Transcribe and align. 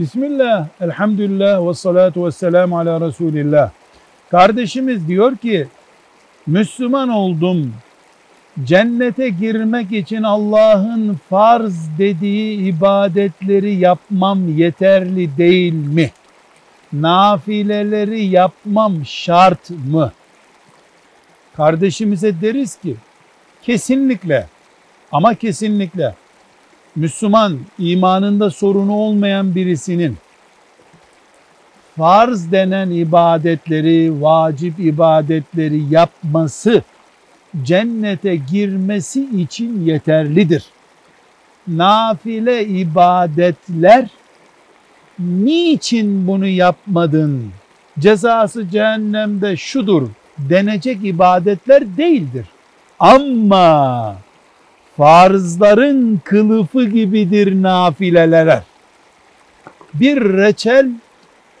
Bismillah, 0.00 0.68
elhamdülillah 0.80 1.68
ve 1.68 1.74
salatu 1.74 2.26
ve 2.26 2.30
selamu 2.30 2.78
ala 2.78 3.00
Resulillah. 3.00 3.70
Kardeşimiz 4.30 5.08
diyor 5.08 5.36
ki, 5.36 5.68
Müslüman 6.46 7.08
oldum, 7.08 7.74
cennete 8.64 9.28
girmek 9.28 9.92
için 9.92 10.22
Allah'ın 10.22 11.20
farz 11.30 11.98
dediği 11.98 12.58
ibadetleri 12.58 13.74
yapmam 13.74 14.56
yeterli 14.56 15.36
değil 15.36 15.72
mi? 15.72 16.10
Nafileleri 16.92 18.24
yapmam 18.24 19.06
şart 19.06 19.70
mı? 19.70 20.12
Kardeşimize 21.56 22.40
deriz 22.40 22.76
ki, 22.76 22.96
kesinlikle 23.62 24.46
ama 25.12 25.34
kesinlikle 25.34 26.14
Müslüman 26.96 27.58
imanında 27.78 28.50
sorunu 28.50 28.92
olmayan 28.92 29.54
birisinin 29.54 30.16
farz 31.96 32.52
denen 32.52 32.90
ibadetleri, 32.90 34.22
vacip 34.22 34.80
ibadetleri 34.80 35.82
yapması 35.90 36.82
cennete 37.62 38.36
girmesi 38.36 39.40
için 39.40 39.84
yeterlidir. 39.84 40.64
Nafile 41.68 42.66
ibadetler 42.66 44.08
niçin 45.18 46.26
bunu 46.26 46.46
yapmadın? 46.46 47.52
Cezası 47.98 48.68
cehennemde 48.68 49.56
şudur 49.56 50.08
denecek 50.38 51.04
ibadetler 51.04 51.96
değildir. 51.96 52.46
Ama 52.98 54.16
farzların 55.00 56.20
kılıfı 56.24 56.84
gibidir 56.84 57.62
nafileler. 57.62 58.62
Bir 59.94 60.22
reçel 60.22 60.88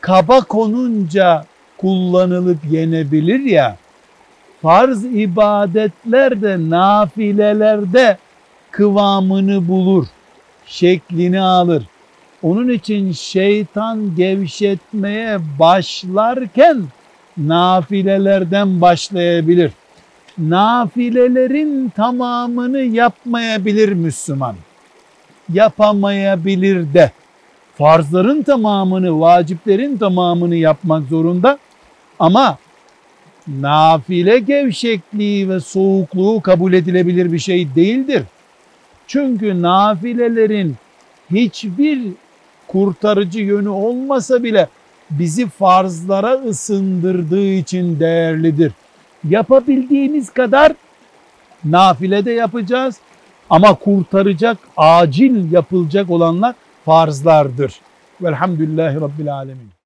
kaba 0.00 0.40
konunca 0.40 1.44
kullanılıp 1.78 2.58
yenebilir 2.70 3.40
ya, 3.40 3.76
farz 4.62 5.04
ibadetler 5.04 6.42
de 6.42 6.70
nafilelerde 6.70 8.18
kıvamını 8.70 9.68
bulur, 9.68 10.06
şeklini 10.66 11.40
alır. 11.40 11.82
Onun 12.42 12.68
için 12.68 13.12
şeytan 13.12 14.16
gevşetmeye 14.16 15.38
başlarken 15.58 16.82
nafilelerden 17.36 18.80
başlayabilir 18.80 19.72
nafilelerin 20.40 21.88
tamamını 21.88 22.80
yapmayabilir 22.80 23.92
Müslüman. 23.92 24.56
Yapamayabilir 25.52 26.94
de. 26.94 27.10
Farzların 27.74 28.42
tamamını, 28.42 29.20
vaciplerin 29.20 29.96
tamamını 29.96 30.56
yapmak 30.56 31.08
zorunda. 31.08 31.58
Ama 32.18 32.58
nafile 33.48 34.38
gevşekliği 34.38 35.48
ve 35.48 35.60
soğukluğu 35.60 36.40
kabul 36.40 36.72
edilebilir 36.72 37.32
bir 37.32 37.38
şey 37.38 37.74
değildir. 37.74 38.22
Çünkü 39.06 39.62
nafilelerin 39.62 40.76
hiçbir 41.30 42.00
kurtarıcı 42.68 43.40
yönü 43.40 43.68
olmasa 43.68 44.42
bile 44.42 44.68
bizi 45.10 45.48
farzlara 45.48 46.32
ısındırdığı 46.32 47.46
için 47.46 48.00
değerlidir 48.00 48.72
yapabildiğimiz 49.28 50.30
kadar 50.30 50.72
nafile 51.64 52.24
de 52.24 52.30
yapacağız. 52.30 52.96
Ama 53.50 53.74
kurtaracak, 53.74 54.58
acil 54.76 55.52
yapılacak 55.52 56.10
olanlar 56.10 56.54
farzlardır. 56.84 57.80
Velhamdülillahi 58.22 59.00
Rabbil 59.00 59.34
Alemin. 59.34 59.79